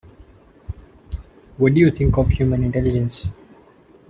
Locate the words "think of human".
1.91-2.63